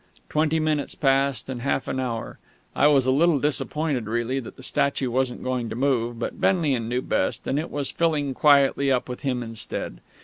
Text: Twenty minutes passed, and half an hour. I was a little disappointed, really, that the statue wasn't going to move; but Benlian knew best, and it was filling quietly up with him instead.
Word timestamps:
Twenty 0.29 0.59
minutes 0.59 0.95
passed, 0.95 1.47
and 1.47 1.61
half 1.61 1.87
an 1.87 1.99
hour. 1.99 2.39
I 2.75 2.87
was 2.87 3.05
a 3.05 3.11
little 3.11 3.39
disappointed, 3.39 4.07
really, 4.07 4.39
that 4.39 4.55
the 4.57 4.63
statue 4.63 5.11
wasn't 5.11 5.43
going 5.43 5.69
to 5.69 5.75
move; 5.75 6.17
but 6.17 6.41
Benlian 6.41 6.89
knew 6.89 7.03
best, 7.03 7.45
and 7.45 7.59
it 7.59 7.69
was 7.69 7.91
filling 7.91 8.33
quietly 8.33 8.91
up 8.91 9.07
with 9.07 9.21
him 9.21 9.43
instead. 9.43 10.01